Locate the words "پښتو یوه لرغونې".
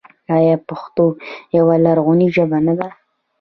0.67-2.27